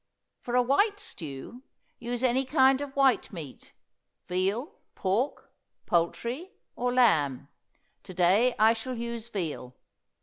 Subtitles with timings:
[0.39, 1.61] For a white stew,
[1.99, 3.71] use any kind of white meat
[4.27, 5.53] veal, pork,
[5.85, 7.49] poultry, or lamb.
[8.05, 9.75] To day I shall use veal.